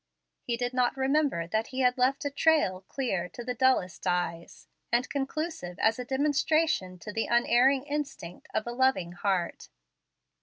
He 0.41 0.57
did 0.57 0.73
not 0.73 0.97
remember 0.97 1.45
that 1.45 1.67
he 1.67 1.81
had 1.81 1.95
left 1.95 2.25
a 2.25 2.31
trail 2.31 2.81
clear 2.87 3.29
to 3.29 3.43
dullest 3.53 4.07
eyes, 4.07 4.67
and 4.91 5.07
conclusive 5.07 5.77
as 5.77 5.99
a 5.99 6.05
demonstration 6.05 6.97
to 6.97 7.13
the 7.13 7.27
unerring 7.27 7.83
instinct 7.83 8.47
of 8.51 8.65
a 8.65 8.71
loving 8.71 9.11
heart. 9.11 9.69